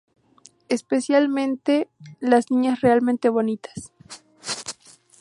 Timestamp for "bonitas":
3.29-3.93